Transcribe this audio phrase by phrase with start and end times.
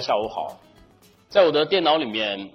[0.00, 0.58] 下午好，
[1.28, 2.50] 在我的电脑里面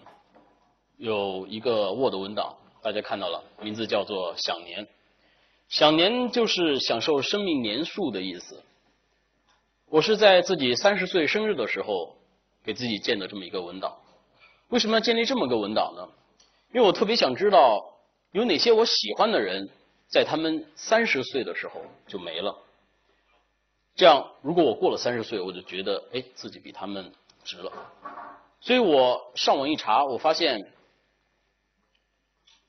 [0.97, 4.87] 有一个 Word 文档，大家看到了，名字叫做“享年”。
[5.69, 8.63] 享年就是享受生命年数的意思。
[9.87, 12.15] 我是在自己三十岁生日的时候
[12.63, 13.95] 给自己建的这么一个文档。
[14.69, 16.07] 为什么要建立这么个文档呢？
[16.73, 17.93] 因为我特别想知道
[18.31, 19.69] 有哪些我喜欢的人
[20.07, 22.55] 在他们三十岁的时候就没了。
[23.95, 27.11] 这样，如果我过了三十岁，我就觉得，哎，自己比他们
[27.45, 27.71] 值了。
[28.59, 30.69] 所以我上网一查，我发现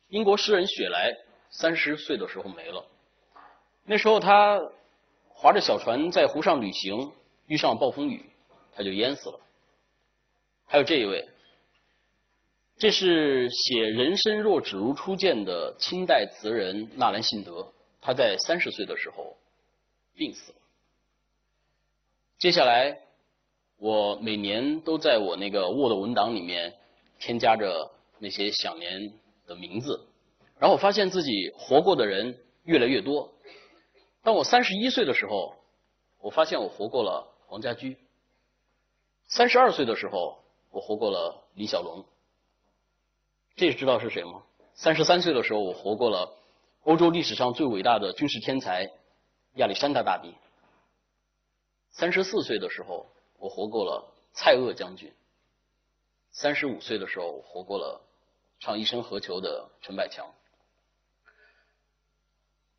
[0.08, 1.16] 英国诗人雪莱
[1.50, 2.86] 三十岁的时候没了。
[3.82, 4.60] 那时候他
[5.28, 7.12] 划着小船在湖上旅行，
[7.46, 8.30] 遇上暴风雨，
[8.72, 9.41] 他就淹死了。
[10.66, 11.28] 还有这一位，
[12.77, 19.36] 这是写“人生若只如初见”的清代词人纳兰性德，他在三十岁的时候
[20.14, 20.58] 病死了。
[22.38, 23.00] 接下来，
[23.78, 26.74] 我每年都在我那个 Word 文档里面
[27.19, 29.12] 添加着那些享年
[29.46, 30.08] 的名字，
[30.58, 33.33] 然后我发现自己活过的人越来越多。
[34.22, 35.55] 当我三十一岁的时候，
[36.20, 37.96] 我发现我活过了黄家驹；
[39.28, 42.05] 三十二岁的时候，我活过了李小龙。
[43.55, 44.42] 这知道是谁吗？
[44.74, 46.36] 三十三岁的时候，我活过了
[46.84, 48.90] 欧洲历史上最伟大的军事天才
[49.55, 50.34] 亚历山大大帝。
[51.90, 53.06] 三十四岁的时候，
[53.39, 55.11] 我活过了蔡锷将军；
[56.31, 58.01] 三十五岁的时候，我活过了
[58.59, 60.27] 唱一生何求的陈百强。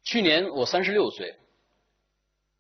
[0.03, 1.37] 去年我三十六岁，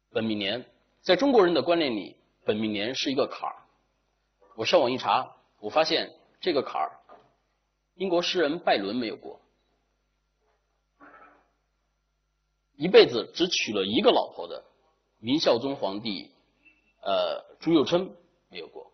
[0.09, 0.65] 本命年，
[1.01, 3.55] 在中国人的观念里，本命年是一个坎儿。
[4.55, 6.99] 我上网一查，我发现这个坎儿，
[7.95, 9.39] 英国诗人拜伦没有过，
[12.75, 14.63] 一辈子只娶了一个老婆的
[15.19, 16.31] 明孝宗皇帝。
[17.07, 18.09] 呃，朱佑樘
[18.49, 18.91] 没有过，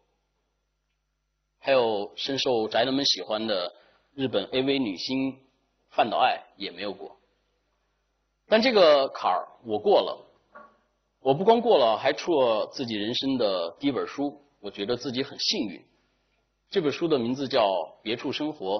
[1.57, 3.73] 还有深受宅男们喜欢的
[4.13, 5.39] 日本 AV 女星
[5.89, 7.17] 范岛爱也没有过。
[8.47, 10.23] 但这个坎儿我过了，
[11.21, 15.83] 我不光过了，还出了自己人生的第一本书，我觉得自己很幸运。
[16.69, 17.61] 这本书的名字叫
[18.03, 18.77] 《别处生活》，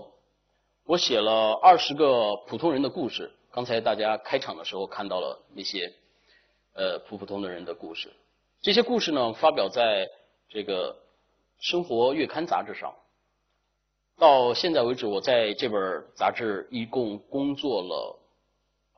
[0.83, 3.31] 我写了二十个普通人的故事。
[3.49, 5.91] 刚才大家开场的时候看到了那些
[6.75, 8.13] 呃普普通的人的故事。
[8.63, 10.09] 这些故事呢，发表在
[10.47, 10.93] 这个
[11.59, 12.95] 《生活月刊》杂志上。
[14.17, 15.77] 到现在为止，我在这本
[16.15, 18.17] 杂志一共工作了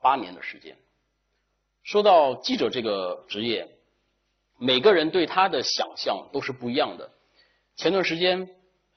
[0.00, 0.76] 八年的时间。
[1.82, 3.68] 说到记者这个职业，
[4.56, 7.10] 每个人对他的想象都是不一样的。
[7.74, 8.48] 前段时间，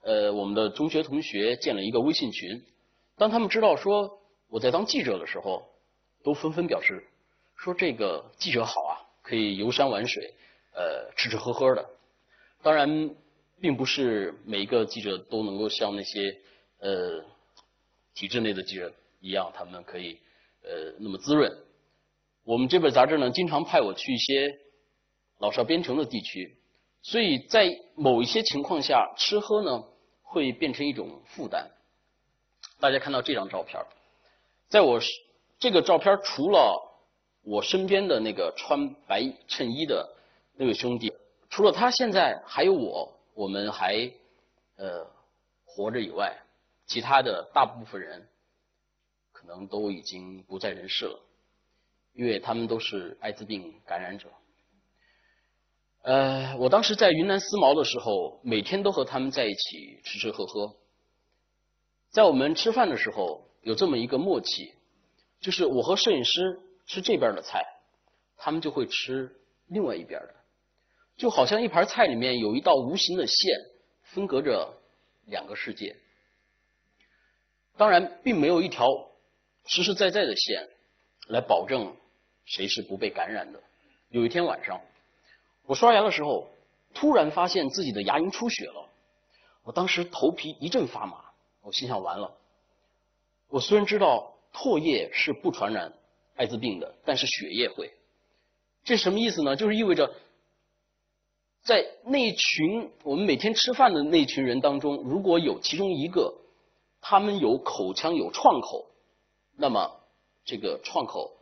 [0.03, 2.63] 呃，我们的中学同学建了一个微信群，
[3.17, 5.67] 当他们知道说我在当记者的时候，
[6.23, 7.03] 都纷纷表示
[7.55, 10.35] 说这个记者好啊，可以游山玩水。
[10.79, 11.89] 呃，吃吃喝喝的，
[12.61, 13.13] 当然，
[13.59, 16.39] 并不是每一个记者都能够像那些
[16.79, 17.21] 呃
[18.13, 20.17] 体制内的记者一样，他们可以
[20.63, 21.51] 呃那么滋润。
[22.45, 24.57] 我们这本杂志呢，经常派我去一些
[25.39, 26.55] 老少边穷的地区，
[27.01, 29.83] 所以在某一些情况下，吃喝呢
[30.21, 31.69] 会变成一种负担。
[32.79, 33.83] 大家看到这张照片，
[34.69, 35.01] 在我
[35.59, 36.81] 这个照片除了
[37.43, 40.15] 我身边的那个穿白衬衣的。
[40.61, 41.13] 那位兄弟，
[41.49, 44.11] 除了他现在还有我，我们还
[44.75, 45.07] 呃
[45.63, 46.37] 活着以外，
[46.85, 48.27] 其他的大部分人
[49.31, 51.17] 可能都已经不在人世了，
[52.11, 54.27] 因为他们都是艾滋病感染者。
[56.01, 60.75] 呃，我当时在云南思茅的时候，每天都和他们在一起吃吃喝喝，
[62.09, 64.73] 在我们吃饭的时候有这么一个默契，
[65.39, 67.63] 就是我和摄影师吃这边的菜，
[68.35, 69.33] 他们就会吃
[69.67, 70.35] 另外一边的。
[71.19, 73.59] 就好像一盘菜里面有一道无形的线，
[74.03, 74.73] 分隔着
[75.25, 75.97] 两个世界。
[77.75, 78.87] 当然，并没有一条
[79.65, 80.69] 实实在在的线
[81.27, 81.93] 来保证
[82.45, 83.61] 谁是不被感染的。
[84.07, 84.79] 有一天晚上，
[85.65, 86.47] 我刷牙的时候，
[86.93, 88.89] 突然发现自己的牙龈出血了。
[89.63, 91.25] 我当时头皮一阵发麻，
[91.61, 92.33] 我心想：完了。
[93.49, 95.91] 我虽然知道唾液是不传染
[96.37, 97.91] 艾滋病的，但是血液会。
[98.85, 99.57] 这什么意思呢？
[99.57, 100.15] 就是意味着。
[101.61, 106.35] 在那群我们每天吃饭的那群人当中，如果有其中一个
[107.01, 108.87] 他们有口腔有创口，
[109.55, 109.99] 那么
[110.45, 111.37] 这个创口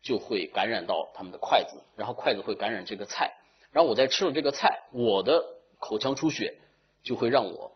[0.00, 3.34] 就会感染到他们的筷子，然后筷子会感染这个菜，
[3.72, 5.44] 然后我在吃了这个菜，我的
[5.78, 6.56] 口腔出血
[7.02, 7.72] 就会让我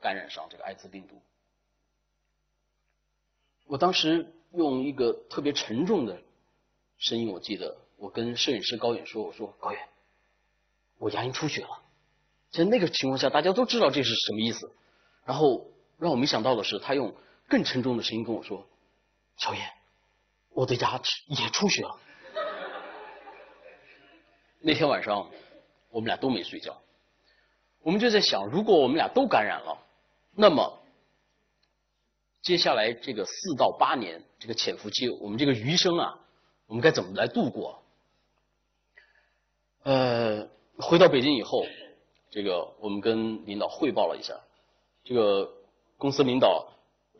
[0.00, 1.20] 感染上这个艾滋病毒。
[3.66, 6.22] 我当时用一个特别沉重的
[6.96, 9.88] 声音，我记得我跟摄影师高远说：“我说高远。”
[10.98, 11.82] 我牙龈出血了，
[12.50, 14.70] 在那个情况下，大家都知道这是什么意思。
[15.24, 17.14] 然后让我没想到的是，他用
[17.48, 18.66] 更沉重的声音跟我说
[19.38, 19.60] ：“小叶，
[20.50, 21.98] 我的牙齿也出血了。”
[24.60, 25.30] 那天晚上，
[25.90, 26.80] 我们俩都没睡觉。
[27.80, 29.78] 我们就在想，如果我们俩都感染了，
[30.34, 30.82] 那么
[32.42, 36.18] 接下来这个四到八年这个潜伏期，我们这个余生啊，
[36.66, 37.82] 我们该怎么来度过？
[39.84, 40.48] 呃，
[40.80, 41.66] 回到北京以后，
[42.30, 44.38] 这个我们跟领导汇报了一下，
[45.04, 45.50] 这个
[45.96, 46.68] 公司领导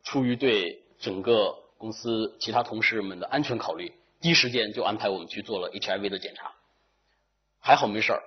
[0.04, 6.52] 出于对整个公司其他同事们的安全考虑，第一时间就安排我们去做了 HIV 的检查，
[7.58, 8.22] 还好没事儿。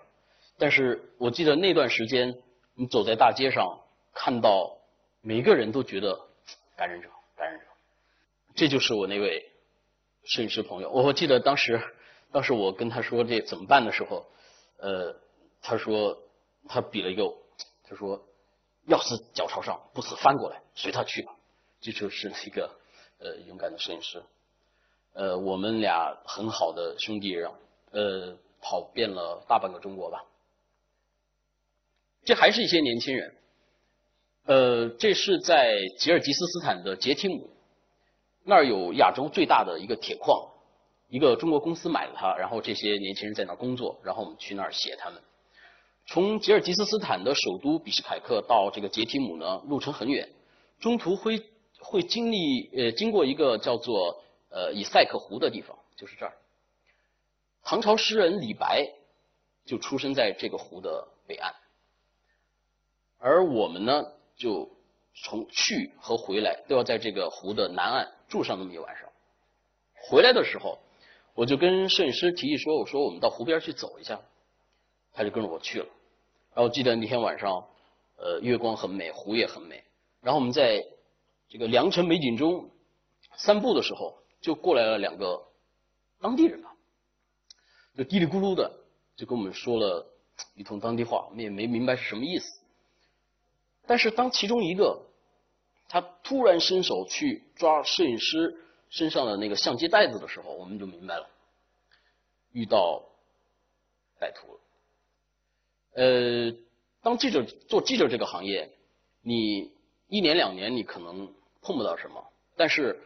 [0.57, 2.37] 但是我记得那段时间，
[2.75, 3.79] 你走在大街上，
[4.13, 4.77] 看到
[5.21, 6.19] 每个人都觉得
[6.75, 7.07] 感染者，
[7.37, 7.65] 感染者。
[8.53, 9.49] 这就是我那位
[10.25, 10.91] 摄影师朋友。
[10.91, 11.81] 我记得当时，
[12.33, 14.25] 当时我跟他说这怎么办的时候，
[14.81, 15.15] 呃，
[15.61, 16.17] 他说
[16.67, 17.23] 他比了一个，
[17.83, 18.21] 他说
[18.87, 21.35] 要死脚朝上，不死翻过来，随他去吧。
[21.79, 22.69] 这就是一个
[23.19, 24.21] 呃勇敢的摄影师。
[25.13, 27.53] 呃，我们俩很好的兄弟，让
[27.91, 30.25] 呃跑遍了大半个中国吧。
[32.23, 33.35] 这还是一些年轻人，
[34.45, 37.49] 呃，这是在吉尔吉斯斯坦的杰提姆，
[38.43, 40.50] 那儿有亚洲最大的一个铁矿，
[41.11, 45.21] 一个中国公司买了它，然后这些年轻人在那儿工作，然后我们去那儿写他们。
[46.05, 50.29] 从吉尔吉斯斯坦的首都比什凯克到这个杰提姆呢，路程很远，
[50.79, 51.43] 中途会
[51.81, 56.31] 会经历呃经过一个叫做呃以赛克湖的地方，就是这儿。
[57.61, 58.89] 唐朝诗人李白
[59.65, 61.53] 就出生在这个湖的北岸。
[63.19, 64.05] 而我们呢，
[64.37, 64.71] 就
[65.13, 69.09] 从去和回来都要在这个湖的南岸住上那么一晚上。
[69.93, 70.79] 回来的时候，
[71.33, 74.21] 我就跟摄影师提议说：“我说我们到湖边去走一下。”
[75.13, 75.85] 他就跟着我去了。
[76.53, 77.67] 然后我记得那天晚上，
[78.17, 79.83] 呃，月光很美，湖也很美。
[80.21, 80.85] 然后我们在
[81.49, 82.69] 这个良辰美景中
[83.35, 85.41] 散步的时候，就过来了两个
[86.21, 86.73] 当地人吧，
[87.97, 88.71] 就嘀里咕噜的
[89.17, 90.07] 就跟我们说了
[90.55, 92.61] 一通当地话，我们也没明白是什么意思。
[93.85, 95.01] 但是当其中一个
[95.89, 98.55] 他突然伸手去抓摄影师
[98.91, 101.27] 身上的那个相机袋子的时候，我们就明白了，
[102.51, 103.01] 遇到
[104.19, 104.59] 歹徒了。
[105.93, 106.55] 呃，
[107.01, 108.69] 当记者做记者这个行业，
[109.23, 109.71] 你
[110.07, 111.33] 一年两年你可能
[111.63, 112.23] 碰不到什么，
[112.55, 113.01] 但是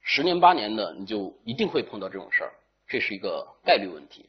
[0.00, 2.54] 十年八年的你就一定会碰到这种事儿，
[2.86, 4.28] 这是一个概率问题。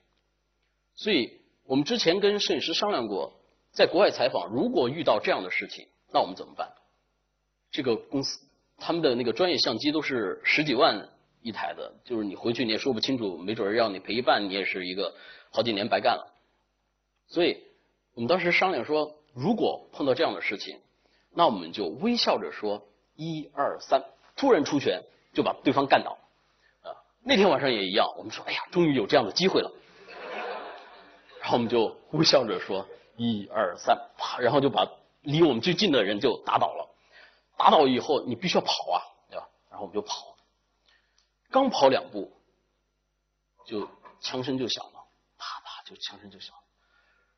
[0.95, 3.31] 所以我们之前跟摄影师商量过。
[3.75, 6.71] 在国外采访，如果遇到这样的事情，那我们怎么办？
[7.71, 8.39] 这个公司
[8.77, 11.10] 他们的那个专业相机都是十几万
[11.42, 15.13] 一台的，就是你回去你也说不清楚，没准让你赔一半，你也是一个
[15.51, 16.33] 好几年白干了。
[17.27, 17.63] 所以
[18.13, 20.80] 我们当时商量说，如果碰到这样的事情，
[21.33, 24.04] 那我们就微笑着说一二三，
[24.36, 26.18] 突然出拳就把对方干倒。
[26.83, 26.92] 啊，
[27.24, 29.71] 那天晚上也一样，我们说，哎呀，终于有这样的机会了。
[31.40, 32.88] 然后我们就微笑着说。
[33.18, 34.40] 一二三，啪！
[34.40, 34.85] 然后就把
[35.21, 36.84] 离我们最近的人就打倒了。
[37.57, 39.47] 打倒以后，你必须要跑啊，对吧？
[39.69, 40.35] 然后我们就跑，
[41.50, 42.31] 刚跑两步，
[43.66, 43.88] 就
[44.19, 45.04] 枪声就响了，
[45.38, 46.62] 啪啪，就枪声就响了。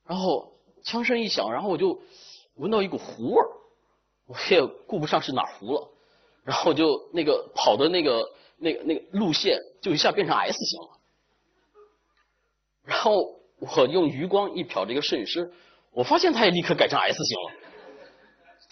[0.06, 2.02] 然后枪声一响，然后我就
[2.56, 3.48] 闻到一股糊味儿，
[4.26, 5.90] 我也顾不上是哪糊了，
[6.44, 10.90] 然后就那个跑的那个那个那个路线就一下变成 S 型了。
[12.84, 15.54] 然后我用余光一瞟这个摄影师。
[15.92, 17.52] 我发现他也立刻改成 S 型了，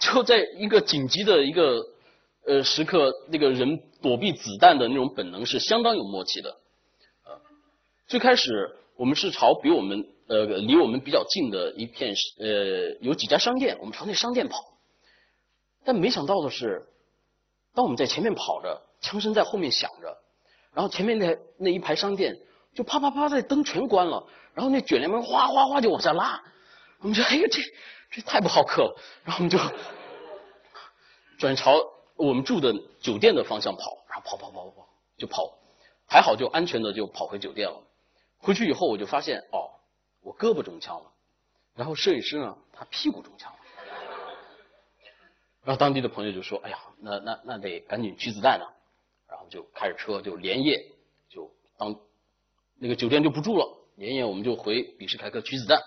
[0.06, 1.84] 就在一个紧急的一个
[2.46, 6.50] 呃时刻，那个人躲避子弹的那种本能是相当有默契的。
[7.24, 7.40] 呃，
[8.06, 14.62] 最开始我们是朝比我们呃离我们比较近的一片呃有几家商店，我们朝那商店跑。
[15.84, 16.86] 但没想到的是，
[17.74, 20.16] 当我们在前面跑着，枪声在后面响着，
[20.74, 22.38] 然后前面那那一排商店
[22.74, 26.42] 就啪啪啪的灯全关了，然后那卷帘门哗哗哗就往下拉。
[27.00, 27.60] 我们说：“哎呀，这
[28.10, 29.58] 这太不好客了。”然后我们就
[31.38, 31.74] 转朝
[32.16, 35.56] 我们住的酒店的方向跑，然后跑跑跑跑跑就跑，
[36.06, 37.82] 还好就安全的就跑回酒店了。
[38.38, 39.70] 回去以后我就发现，哦，
[40.22, 41.12] 我胳膊中枪了，
[41.74, 43.58] 然后摄影师呢，他屁股中枪了。
[45.62, 48.72] 然后当地的朋友就说：“哎呀，那那那得赶紧取子弹了。”
[49.28, 50.92] 然后就开着车就连夜
[51.28, 51.98] 就当
[52.76, 53.66] 那个酒店就不住了，
[53.96, 55.82] 连夜我们就回比什凯克取子弹。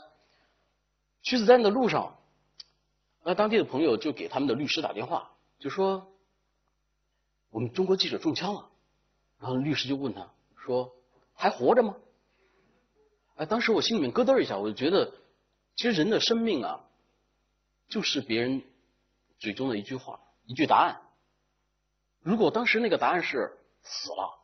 [1.24, 2.18] 取子弹的路上，
[3.24, 6.12] 那当地的朋友就给他们的律师打电话，就说
[7.50, 8.70] 我们中国记者中枪了。
[9.40, 10.94] 然后律师就问他说
[11.34, 11.96] ：“还活着吗？”
[13.36, 15.14] 哎，当时我心里面咯噔一下，我就觉得，
[15.78, 16.86] 其实人的生命啊，
[17.88, 18.62] 就是别人
[19.38, 21.02] 嘴中的一句话，一句答案。
[22.22, 24.42] 如果当时那个答案是死了，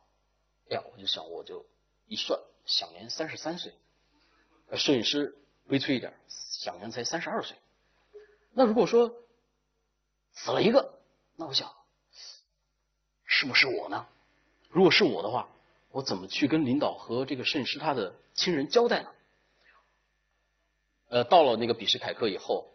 [0.70, 1.66] 哎呀，我就想，我就
[2.06, 3.74] 一算，享年三十三岁。
[4.72, 5.36] 摄影师
[5.68, 7.54] 悲催一点，享年才三十二岁。
[8.54, 9.14] 那如果说
[10.32, 10.95] 死了一个，
[11.36, 11.70] 那我想，
[13.24, 14.06] 是不是我呢？
[14.70, 15.48] 如果是我的话，
[15.90, 19.10] 我怎么去跟领导和这个摄影师他的亲人交代呢？
[21.08, 22.68] 呃，到了那个比什凯克以后，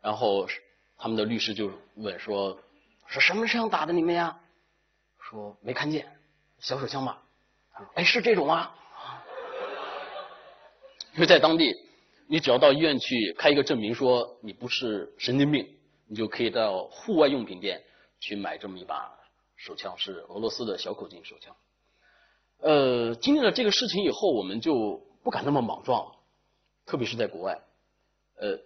[0.00, 0.48] 然后
[0.96, 2.58] 他们的律师就问说
[3.06, 4.40] ：“说什么枪打的你们呀？”
[5.20, 6.16] 说没看见，
[6.60, 7.22] 小手枪吧？
[7.72, 8.72] 他说：“哎，是这种吗？”
[11.14, 11.74] 因为在当地，
[12.26, 15.76] 你只要到医院去开一个证明，说你不是神经病，
[16.06, 17.84] 你就可以到户外用品店
[18.20, 19.18] 去买这么一把
[19.56, 21.56] 手枪，是俄罗斯的小口径手枪。
[22.58, 26.16] 呃，经历了这个事情以后，我们就不敢那么莽撞了。
[26.86, 27.60] 特别是在国外，
[28.36, 28.58] 呃，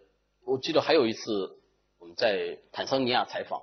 [0.44, 1.58] 我记得还有一次
[1.98, 3.62] 我们在坦桑尼亚采访，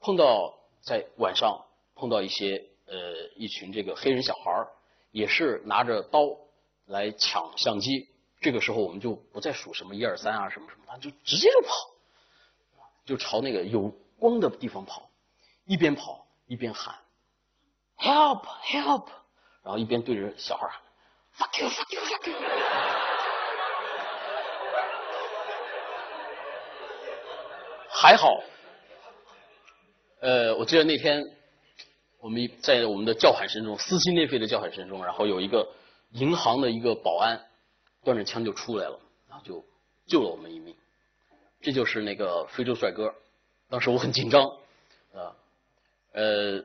[0.00, 4.66] 碰到在晚上碰到一些呃一群这个黑人小孩，
[5.12, 6.36] 也是拿着刀
[6.86, 8.08] 来抢相机。
[8.40, 11.74] 这个时候我们就不再数什么一二三啊什么什么，他就直接就跑，
[13.04, 15.10] 就朝那个有光的地方跑，
[15.64, 16.94] 一边跑一边喊
[17.98, 19.06] “help help”，
[19.64, 22.36] 然后一边对着小孩喊 “fuck you fuck you fuck you”。
[27.88, 28.42] 还好，
[30.20, 31.36] 呃，我记得那天
[32.18, 35.72] 我们在我们的叫喊声中，撕心裂肺的叫喊声中，然后有一个
[36.10, 37.46] 银行的一个保安
[38.04, 39.64] 端着枪就出来了，然后就
[40.06, 40.76] 救了我们一命。
[41.62, 43.14] 这就是那个非洲帅哥。
[43.70, 44.42] 当时我很紧张
[45.14, 45.36] 啊，
[46.12, 46.64] 呃，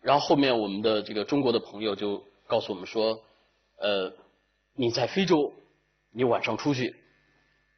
[0.00, 3.20] 然后后面我们的这个中国的朋友就告诉我们说，
[3.76, 4.14] 呃，
[4.72, 5.52] 你在非洲，
[6.10, 6.96] 你晚上出去，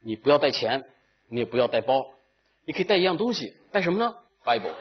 [0.01, 0.85] 你不要带钱，
[1.27, 2.05] 你也不要带包。
[2.63, 4.73] 你可以带一样东西，带什么呢？Bible。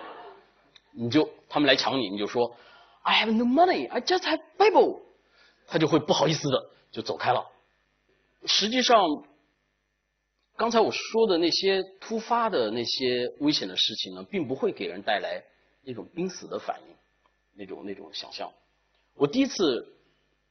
[0.92, 2.54] 你就他们来抢你，你就说
[3.02, 5.00] I have no money, I just have Bible。
[5.66, 7.46] 他就会不好意思的就走开了。
[8.44, 9.24] 实际上，
[10.60, 15.42] 刚才我说的那些突发的那些危险的事情呢，并不会给人带来
[15.82, 16.94] 那种濒死的反应，
[17.54, 18.52] 那种那种想象。
[19.14, 19.90] 我第一次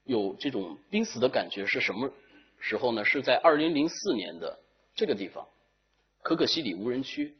[0.05, 2.11] 有这种濒死的感觉是什么
[2.59, 3.05] 时候呢？
[3.05, 4.57] 是在二零零四年的
[4.95, 5.47] 这个地方。
[6.23, 7.35] 可可西里无人区，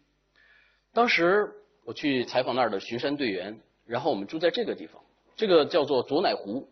[0.94, 1.52] 当时
[1.84, 5.02] 我去采访那儿的巡山队员，然后我们住在这个地方，
[5.36, 6.70] 这个叫做左乃湖，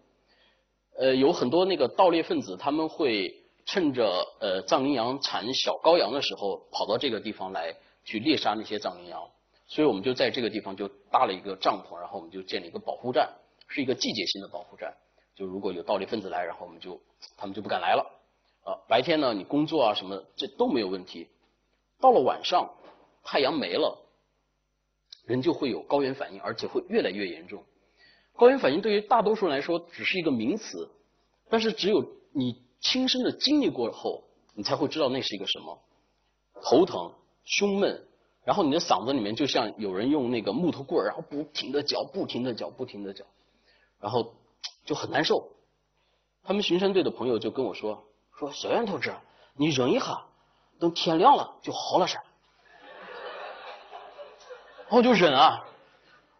[1.00, 3.36] 呃，有很多那个盗猎分子，他们会
[3.68, 9.30] 趁着呃藏羚羊产小羔羊的时候，跑到这个地方来去猎杀那些藏羚羊，
[9.68, 13.30] 所以我们就在这个地方就搭了一个帐篷，然后我们就建了一个保护站，
[13.68, 14.96] 是一个季节性的保护站，
[15.36, 17.00] 就如果有盗猎分子来，然后我们就
[17.36, 18.10] 他们就不敢来了，
[18.64, 21.28] 啊，白天呢你工作啊什么这都没有问题。
[22.00, 22.74] 到了晚上，
[23.24, 23.98] 太阳没了，
[25.26, 27.66] 人就会有高原反应，而且会越来越严重。
[28.38, 30.90] 高原反应对于大多数人来说只是一个名词，
[31.50, 35.80] 但是只有你亲身的经历过后，你才会知道那是一个什么：
[36.62, 38.08] 头疼、胸闷，
[38.44, 43.26] 然后你的嗓子里面就像有人用那个木头棍儿，然后不停的嚼、不停的嚼、不停的嚼，
[44.00, 44.36] 然后
[44.86, 45.50] 就很难受。
[46.44, 48.06] 他们巡山队的朋友就跟我说
[48.38, 49.14] ：“说小袁同志，
[49.56, 50.24] 你忍一下。”
[50.80, 52.22] 等天亮了就好了噻，
[54.90, 55.66] 我就忍啊，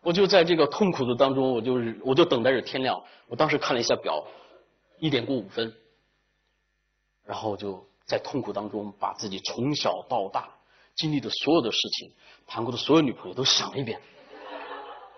[0.02, 1.74] 我就在这个痛苦的当中，我就
[2.06, 3.04] 我就等待着天亮。
[3.26, 4.24] 我当时看了一下表，
[5.00, 5.76] 一点过五分，
[7.28, 10.50] 然后就在痛苦当中把自己从小到大
[10.96, 12.14] 经历的所有的事情，
[12.48, 14.02] 谈过的所有女朋友都想了一遍，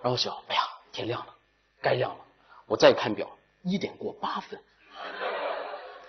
[0.01, 0.62] 然后想，哎呀，
[0.92, 1.34] 天亮了，
[1.82, 2.25] 该亮了。
[2.66, 3.30] 我再看表，
[3.63, 4.60] 一点过八分，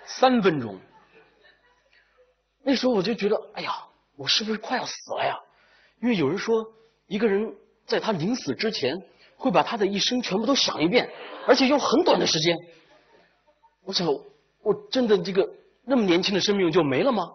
[0.06, 0.78] 三分钟。
[2.62, 5.38] 那时候我就觉得，哎呀，我是不是快要死了呀？
[6.02, 6.66] 因为有人说，
[7.06, 7.54] 一个人
[7.86, 9.02] 在他临死之前，
[9.36, 11.10] 会把他的一生全部都想一遍，
[11.46, 12.56] 而且用很短的时间。
[13.84, 14.06] 我想，
[14.62, 15.48] 我真的这个
[15.90, 17.32] 那么年轻的生命就没了吗？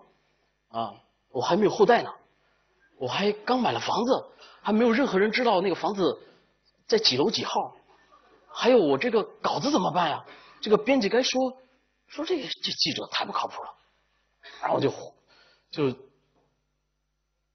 [0.69, 0.95] 啊，
[1.27, 2.09] 我还没有后代呢，
[2.97, 4.25] 我还刚买了房子，
[4.62, 6.17] 还没有任何人知道那个房子
[6.88, 7.75] 在几楼几号。
[8.47, 10.25] 还有我这个稿子怎么办呀？
[10.62, 11.57] 这个编辑该说
[12.07, 13.75] 说这个这记者太不靠谱了。
[14.62, 14.89] 然后就
[15.69, 15.93] 就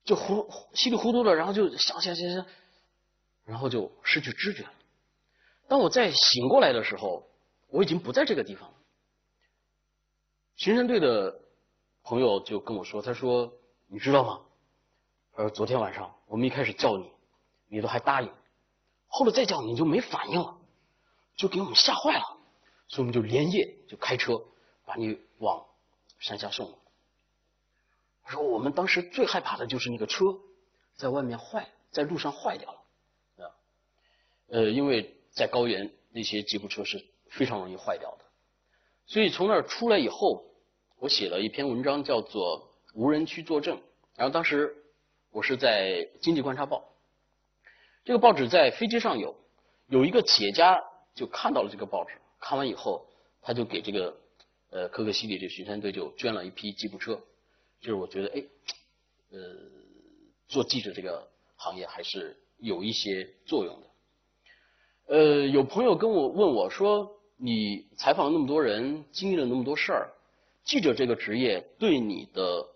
[0.03, 2.45] 就糊稀里糊涂的，然后就想想想想，
[3.43, 4.71] 然后就失去知觉了。
[5.67, 7.27] 当我再醒过来的时候，
[7.69, 8.75] 我已经不在这个地方了。
[10.55, 11.41] 巡山队的
[12.03, 13.53] 朋友就跟我说：“他说
[13.87, 14.41] 你知道吗？
[15.33, 17.11] 他说，昨天晚上我们一开始叫你，
[17.67, 18.31] 你都还答应，
[19.07, 20.57] 后来再叫你就没反应了，
[21.35, 22.37] 就给我们吓坏了，
[22.87, 24.43] 所以我们就连夜就开车
[24.85, 25.65] 把你往
[26.19, 26.77] 山下送了。”
[28.23, 30.39] 他说我们当时最害怕的就是那个车
[30.95, 33.51] 在外面坏，在路上坏掉了啊。
[34.49, 38.20] 呃，因为在高原那些吉普车是非常容易坏掉的，
[39.11, 40.45] 所以从那儿出来以后，
[40.97, 43.75] 我写了一篇文章，叫做《无人区作证》。
[44.15, 44.73] 然后当时
[45.31, 46.77] 我是在《经济观察报》，
[48.05, 49.35] 这个报纸在飞机上有，
[49.87, 50.81] 有一个企业家
[51.13, 53.05] 就看到了这个报纸，看完以后
[53.41, 54.15] 他就给这个
[54.69, 57.21] 呃可可西里这巡山队就捐了一批吉普车，
[57.81, 58.41] 就是我觉得哎，
[59.31, 59.39] 呃，
[60.47, 61.27] 做记者这个
[61.57, 63.87] 行业还是有一些作用的。
[65.07, 70.09] 呃，有朋友跟我问我说，你采访了那么多人，经历了那么多事儿，
[70.63, 72.67] 记者这个职业对你的。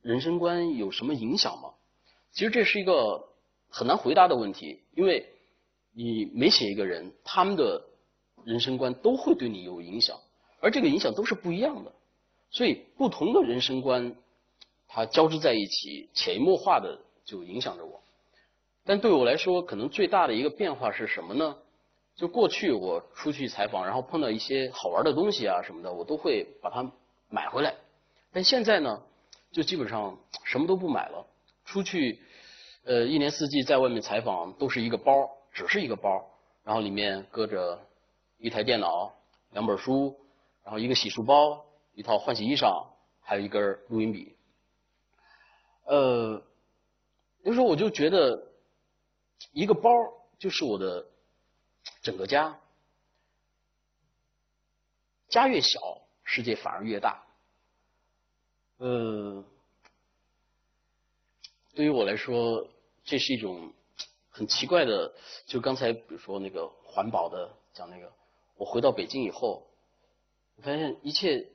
[0.00, 1.74] 人生观有什么影响吗？
[2.32, 3.22] 其实这是一个
[3.68, 5.24] 很难回答的问题，因为
[5.94, 7.80] 你每写一个人，他们的
[8.44, 10.18] 人生观都会对你有影响，
[10.60, 11.92] 而这个影响都是不一样的。
[12.50, 14.16] 所以不同的人生观，
[14.88, 18.02] 它交织在一起，潜移默化的就影响着我。
[18.84, 21.56] 但对我来说，可能最大的一个变化是什么呢？
[22.16, 26.92] 就过去我出去采访，然后碰到一些好玩的东西啊什么的，我都会把它
[27.28, 27.74] 买回来。
[28.32, 29.02] 但现在呢？
[29.52, 31.26] 就基本上什么都不买了，
[31.66, 32.18] 出去，
[32.84, 36.26] 呃，一年四季在外面采访都是一个包，只是一个包，
[36.64, 37.78] 然后里面搁着
[38.38, 39.12] 一台电脑、
[39.50, 40.16] 两本书，
[40.64, 42.86] 然后一个洗漱包、一套换洗衣裳，
[43.20, 44.34] 还有一根录音笔。
[45.84, 46.42] 呃，
[47.42, 48.42] 有时候我就觉得，
[49.52, 49.90] 一个包
[50.38, 51.04] 就是我的
[52.02, 52.58] 整个家，
[55.28, 55.80] 家越小，
[56.24, 57.24] 世界反而越大。
[58.78, 59.44] 呃，
[61.74, 62.68] 对于我来说，
[63.04, 63.72] 这是一种
[64.30, 65.14] 很奇怪的。
[65.46, 68.12] 就刚才比如说那个环保的讲那个，
[68.56, 69.68] 我回到北京以后，
[70.56, 71.48] 我发现一切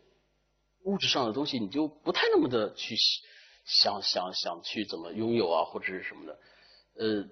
[0.84, 2.96] 物质上的东西，你就不太那么的去
[3.66, 6.40] 想想想去怎么拥有啊，或者是什么的。
[6.96, 7.30] 呃，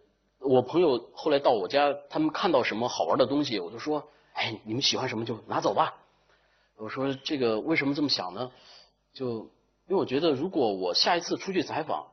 [0.48, 5.96] 我朋友后来到我家，他们看到什么好玩的东西，我就说：“哎，你们喜欢什么就拿走吧。”
[6.78, 8.52] 我说：“这个为什么这么想呢？”
[9.14, 9.50] 就
[9.88, 12.08] 因为我觉得，如果我下一次出去采访，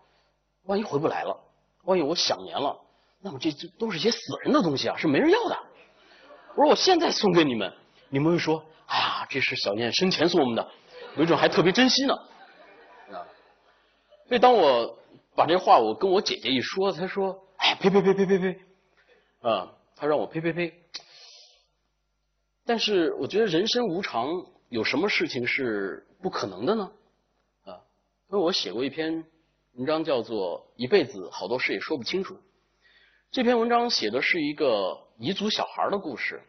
[0.65, 1.37] 万一回不来了，
[1.85, 2.79] 万一我想年了，
[3.21, 5.59] 那么这这都是些死人的东西啊，是没人要的。
[6.55, 7.73] 我说我现在送给你们，
[8.09, 10.71] 你们会说：“哎呀，这是小燕生前送我们的，
[11.17, 12.15] 有一种还特别珍惜呢。”
[13.13, 13.27] 啊，
[14.29, 14.97] 所以当我
[15.35, 17.37] 把这话我跟我姐姐一说，她说：“，
[17.91, 18.61] 呸呸呸呸呸呸！”
[19.43, 20.73] 啊，他让我呸呸呸。
[22.65, 26.93] 但是我觉得人生无常，有什么事情是不可能的呢？
[27.65, 27.81] 啊
[28.31, 29.25] 因为我写过一篇
[29.75, 32.35] 文章，叫做《一辈子好多事也说不清楚》。
[33.31, 36.41] 这篇文章写的是一个彝族小孩的故事。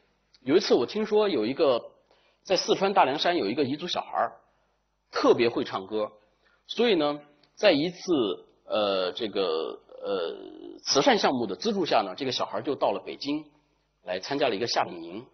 [0.41, 1.91] 有一次，我听说有一个
[2.43, 4.31] 在四川大凉山有一个彝族小孩
[5.11, 6.11] 特别会唱歌，
[6.67, 7.19] 所以呢，
[7.55, 10.35] 在一次呃这个呃
[10.83, 13.45] 慈善项目的资助下呢，这个小孩就到了北京
[14.03, 15.25] 来参加了一个夏令营。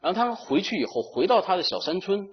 [0.00, 2.28] 然后他回去以后，回到他的小山村。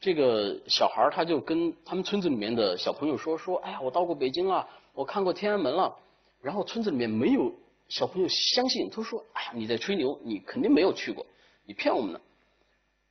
[0.00, 5.94] 这个小孩他就跟他们村子里面的小朋友说说，哎呀，我到过北京了，我看过天安门了。
[6.40, 7.52] 然后村子里面没有
[7.88, 11.26] 小朋友相信，他说，哎呀，你在吹牛，你肯定没有去过，
[11.66, 12.20] 你骗我们呢。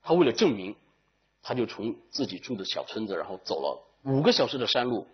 [0.01, 0.75] 他为了证明，
[1.43, 5.05] 他就从自己住的小村子，然后走了五个小时的山路，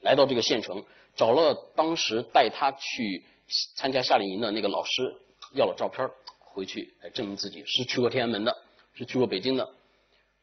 [0.00, 0.84] 来到这个县城，
[1.16, 3.24] 找了当时带他去
[3.76, 5.14] 参加夏令营的那个老师，
[5.52, 6.08] 要了照片，
[6.38, 8.56] 回去来证明自己是去过天安门的，
[8.94, 9.64] 是去过北京的，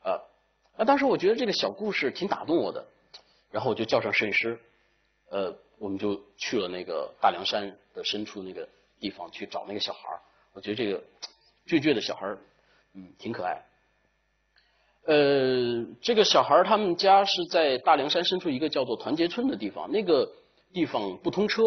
[0.04, 0.20] 啊。
[0.78, 2.86] 那当时我觉得这个小故事挺打动我的，
[3.50, 4.60] 然后我就叫上摄影师，
[5.30, 8.68] 呃，我们就去了那个大凉山的深处那个
[9.00, 10.10] 地方去找那个小孩。
[10.52, 11.02] 我觉得这个
[11.66, 12.28] 倔倔的小孩，
[12.94, 13.64] 嗯，挺可爱。
[15.06, 20.30] 呃，这个小孩他们家是在大凉山深处一个叫做团结村的地方，那个
[20.74, 21.62] 地方不通车，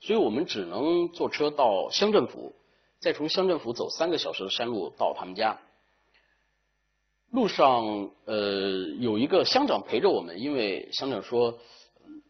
[0.00, 2.54] 所以我们只能坐车到乡政府，
[3.00, 5.58] 再从乡政府走三个小时的山路到他们家。
[7.30, 8.36] 路上，呃，
[9.00, 11.58] 有一个乡长陪着我们，因为乡长说，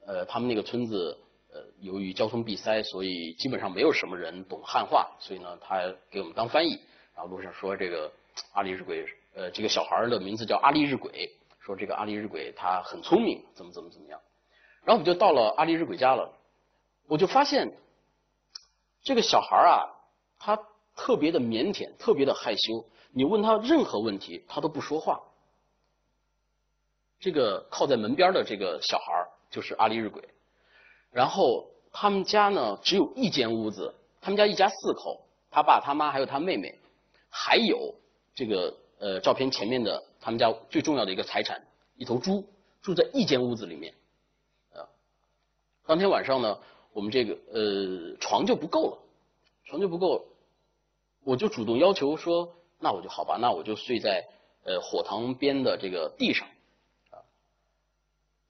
[0.06, 1.18] 呃，他们那个村子，
[1.52, 6.78] 呃，由于交通闭塞，所以基本上没有什么人懂汉话，所以呢，他给我们当翻译。
[7.14, 8.10] 然后路上说这个
[8.54, 14.20] 阿里日鬼，呃，这个小孩的名字叫阿里日鬼，说这个阿里日鬼他很聪明，怎么怎么怎么样。
[14.84, 16.32] 然后我们就到了阿里日鬼家了，
[17.08, 17.76] 我就发现
[19.02, 19.90] 这个小孩啊，
[20.38, 20.58] 他
[20.94, 22.86] 特别的腼腆，特别的害羞。
[23.10, 25.20] 你问他任何问题，他都不说话。
[27.18, 30.22] 这个靠在门边的这个小孩就是阿里日鬼，
[31.10, 36.78] 然后他们家呢只有一间屋子，他们家一家四口，他爸他妈还有他妹妹，
[37.30, 37.94] 还有
[38.34, 41.62] 这个呃照片前面的他们家最重要的一个财产
[41.96, 42.46] 一头猪，
[42.82, 43.94] 住在一间屋子里面。
[45.86, 46.58] 当天晚上呢，
[46.94, 48.98] 我们这个呃床就不够了，
[49.66, 50.24] 床就不够，
[51.22, 54.26] 我就主动要求说，那我就好吧，那我就睡在
[54.64, 56.48] 呃火塘边的这个地上。
[57.10, 57.20] 啊，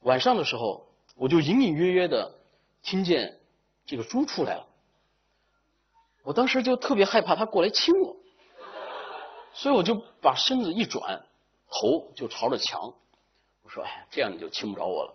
[0.03, 2.33] 晚上的时候，我就隐隐约约的
[2.85, 3.41] 听见
[3.85, 4.67] 这个猪出来了，
[6.23, 8.17] 我当时就特别害怕它过来亲我，
[9.55, 11.25] 所以我就把身子一转，
[11.71, 12.93] 头就朝着墙，
[13.63, 15.15] 我说，哎，这样你就亲不着我了。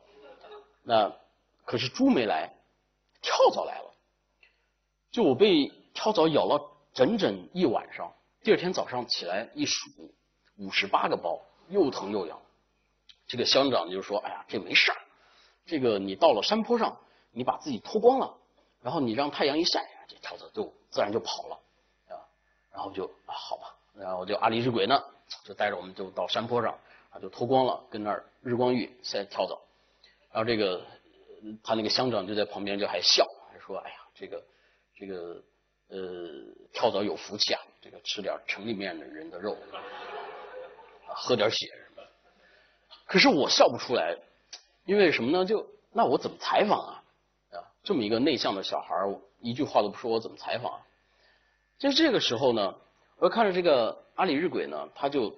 [0.81, 1.13] 那
[1.65, 2.51] 可是猪没来，
[3.21, 3.93] 跳蚤来了。
[5.11, 9.89] 就我被跳蚤咬了整整一晚上，第二天早上起来一数，
[10.57, 12.39] 五十八个包，又疼又痒。
[13.27, 14.97] 这个乡长就说：“哎呀，这没事儿，
[15.65, 16.97] 这个你到了山坡上，
[17.31, 18.37] 你把自己脱光了，
[18.81, 21.59] 然后你让太阳一晒，这跳蚤就自然就跑了，
[22.07, 22.25] 啊。
[22.71, 25.03] 然后就啊，好吧，然后就阿里日鬼呢，
[25.43, 26.77] 就带着我们就到山坡上，
[27.09, 29.59] 啊，就脱光了，跟那儿日光浴晒跳蚤。”
[30.31, 30.81] 然后这个
[31.63, 34.43] 他那个乡长就在旁边就还笑，还说：“哎呀，这个
[34.95, 35.43] 这个
[35.89, 36.29] 呃
[36.71, 39.57] 跳蚤有福气啊，这个吃点城里面的人的肉，
[41.07, 42.03] 喝点血什么。”
[43.05, 44.15] 可是我笑不出来，
[44.85, 45.45] 因为什么呢？
[45.45, 47.03] 就那我怎么采访啊？
[47.51, 48.95] 啊，这么一个内向的小孩
[49.41, 50.71] 一句话都不说，我怎么采访？
[50.71, 50.85] 啊
[51.79, 52.75] 就这个时候呢，
[53.19, 55.37] 我看着这个阿里日鬼呢，他就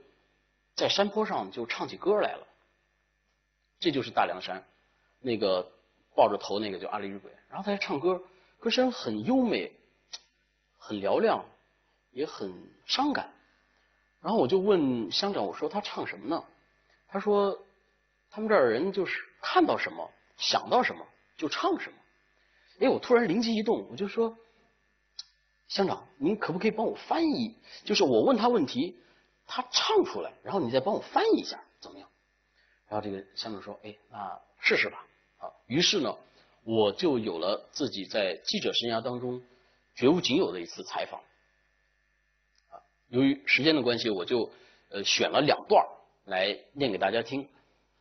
[0.75, 2.47] 在山坡上就唱起歌来了。
[3.79, 4.63] 这就是大凉山。
[5.19, 5.71] 那个
[6.15, 8.21] 抱着头那个叫阿里日鬼，然后他还唱歌，
[8.59, 9.71] 歌声很优美，
[10.77, 11.43] 很嘹亮，
[12.11, 12.53] 也很
[12.85, 13.33] 伤感。
[14.21, 16.43] 然后我就问乡长，我说他唱什么呢？
[17.07, 17.59] 他说
[18.29, 21.03] 他们这儿人就是看到什么想到什么
[21.35, 21.97] 就唱什么。
[22.79, 24.37] 哎，我突然灵机一动，我就说
[25.71, 27.55] 乡长，您可不可以帮我翻译？
[27.86, 28.93] 就是我问他问题，
[29.47, 32.10] 他唱出来，然后你再帮我翻译一下，怎么样？
[32.89, 35.07] 然后这个乡长说，哎，那试试吧。
[35.38, 36.13] 啊，于是呢，
[36.65, 39.41] 我就有了自己在记者生涯当中
[39.95, 41.21] 绝无仅有的一次采访。
[42.69, 42.75] 啊，
[43.07, 44.51] 由于时间的关系，我就
[44.89, 45.88] 呃选了两段
[46.25, 47.47] 来念给大家听。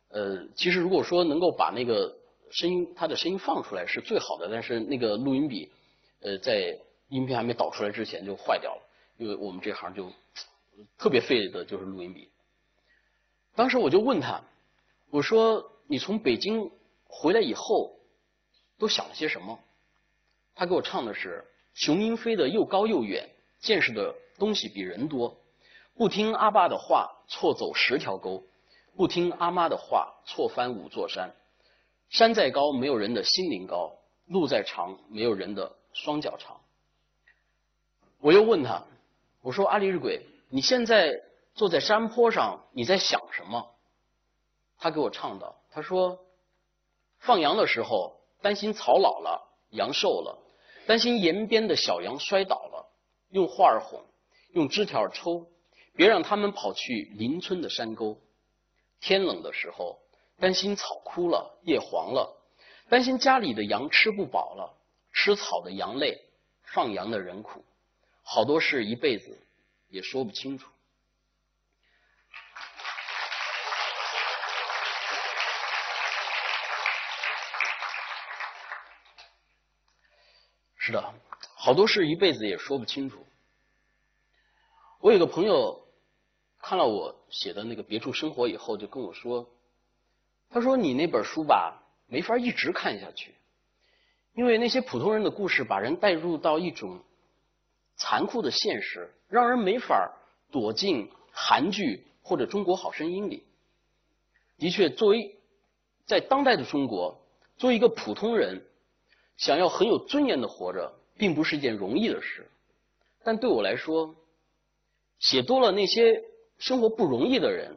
[0.09, 2.13] 呃，其实如果说能够把那个
[2.51, 5.71] 声音，他的声音放出来是最好的，但是那个录音笔
[6.19, 6.77] 呃在
[7.11, 8.81] 音频还没导出来之前就坏掉了，
[9.17, 10.11] 因为我们这行就
[10.97, 12.31] 特别费的就是录音笔。
[13.53, 14.41] 当时我就问他，
[15.11, 16.71] 我说你从北京。
[17.13, 17.99] 回来以后，
[18.77, 19.59] 都想了些什么？
[20.55, 25.37] 他给我唱的是：雄鹰飞得又高又远，见识的东西比人多。
[25.93, 28.41] 不听阿爸的话，错走十条沟；
[28.95, 31.35] 不听阿妈的话，错翻五座山。
[32.07, 33.91] 山再高，没有人的心灵高；
[34.27, 36.60] 路再长，没有人的双脚长。
[38.21, 38.85] 我又问他：
[39.41, 41.21] 我说阿里日鬼，你现在
[41.55, 43.75] 坐在山坡上，你在想什么？
[44.77, 46.19] 他给我唱道：他说。
[47.19, 50.39] 放羊的时候，担心草老了，羊瘦了，
[50.87, 52.89] 担心沿边的小羊摔倒了，
[53.29, 54.03] 用话儿哄，
[54.53, 55.45] 用枝条儿抽，
[55.95, 58.17] 别让他们跑去邻村的山沟。
[58.99, 59.99] 天冷的时候，
[60.39, 62.35] 担心草枯了，叶黄了，
[62.89, 64.73] 担心家里的羊吃不饱了，
[65.13, 66.19] 吃草的羊累，
[66.63, 67.63] 放羊的人苦，
[68.21, 69.37] 好多事一辈子
[69.89, 70.69] 也说不清楚。
[80.83, 81.13] 是的，
[81.55, 83.25] 好多事一辈子也说不清楚。
[84.99, 85.87] 我有个朋友
[86.59, 89.47] 看了我写的那个《别处生活》以后，就跟我说
[90.49, 93.35] ：“他说你那本书吧，没法一直看下去，
[94.33, 97.03] 因为那些普通人的故事把人带入到一种
[98.01, 100.11] 残酷的现实，让人没法
[100.49, 103.45] 躲进韩剧或者《中国好声音》里。”
[104.57, 105.39] 的确，作为
[106.07, 107.21] 在当代的中国，
[107.57, 108.65] 作为一个普通人。
[109.37, 112.47] 想要很有尊严的活着，并不是一件容易的事。
[113.23, 114.15] 但对我来说，
[115.17, 116.23] 写多了那些
[116.59, 117.75] 生活不容易的人，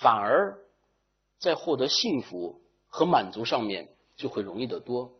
[0.00, 0.56] 反而
[1.38, 5.12] 在获得幸福和满足上面就会容易得多。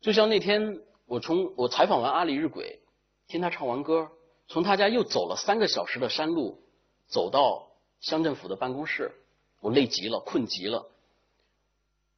[0.00, 2.80] 就像那天我从我采访完阿里日鬼，
[3.28, 4.10] 听他唱完歌，
[4.48, 6.60] 从他家又走了三个小时的山路，
[7.06, 7.68] 走到
[8.00, 9.12] 乡政府的办公室，
[9.60, 10.86] 我累极了，困极了。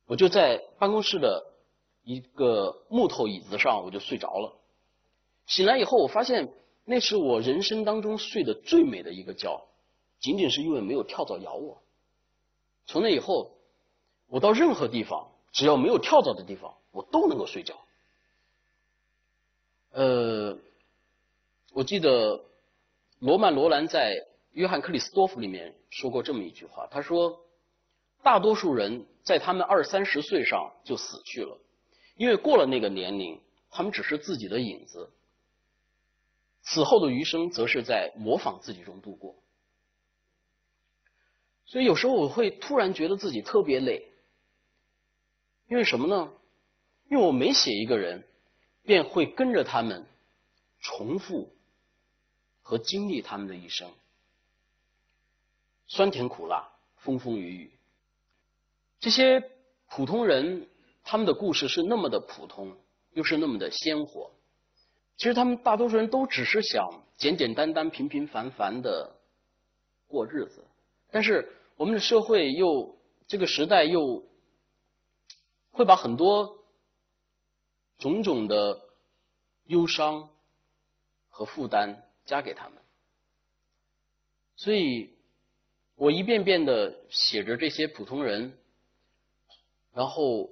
[0.06, 1.52] 我就在办公室的
[2.02, 4.56] 一个木头椅子上，我就睡着了。
[5.46, 6.50] 醒来以后，我发现
[6.86, 9.68] 那是我人生当中睡得最美的一个觉，
[10.18, 11.82] 仅仅是因为没有跳蚤咬我。
[12.86, 13.50] 从那以后，
[14.28, 17.78] 我到任何地方，只要没有跳蚤的地方，我都能够睡觉。
[19.92, 20.58] 呃，
[21.72, 22.44] 我记得
[23.18, 24.14] 罗曼·罗兰在
[24.52, 27.44] 《约翰·克里斯多夫》里面说过这么一句话，他说。
[28.20, 31.56] 大多数人在他们二三十岁上就死去了，
[32.16, 35.08] 因为过了那个年龄，他们只是自己的影子。
[36.62, 39.36] 此后的余生，则是在模仿自己中度过。
[41.64, 44.10] 所以有时候我会突然觉得自己特别累，
[45.68, 46.32] 因为什么呢？
[47.08, 48.26] 因为我每写一个人，
[48.88, 50.06] 便会跟着他们
[50.80, 51.52] 重复
[52.62, 53.90] 和经历他们的一生，
[55.86, 57.70] 酸甜苦辣，风风雨雨。
[58.98, 59.50] 这些
[59.90, 60.66] 普通人，
[61.04, 62.74] 他们的故事是那么的普通，
[63.12, 64.30] 又是那么的鲜活。
[65.18, 69.14] 其实他们大多数人都只是想简简单单、平平凡凡的
[70.06, 70.64] 过日子，
[71.10, 71.54] 但是。
[71.78, 72.98] 我们的社会又
[73.28, 74.24] 这个时代又
[75.70, 76.57] 会把很多
[77.98, 78.80] 种种的
[79.66, 80.28] 忧伤
[81.28, 82.74] 和负担加给他们，
[84.56, 85.10] 所以
[85.96, 88.56] 我一遍遍的写着这些普通人，
[89.92, 90.48] 然后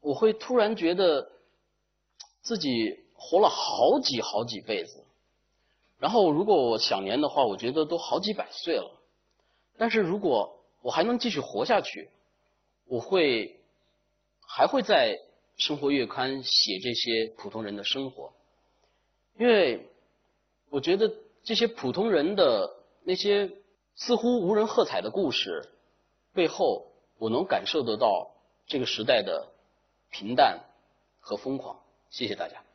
[0.00, 1.30] 我会突然觉得
[2.42, 5.04] 自己活了好几好几辈子，
[5.98, 8.90] 然后如果我想年的话，我觉得都好几百岁了。
[9.76, 12.08] 但是如果我还能继续活下去，
[12.86, 13.60] 我会
[14.46, 15.16] 还会在
[15.58, 18.32] 《生活月刊》写这些普通人的生活，
[19.38, 19.88] 因为
[20.70, 23.50] 我觉得这些普通人的那些
[23.96, 25.68] 似乎无人喝彩的故事
[26.32, 28.30] 背后，我能感受得到
[28.66, 29.48] 这个时代的
[30.10, 30.60] 平淡
[31.18, 31.80] 和疯狂。
[32.08, 32.67] 谢谢大家。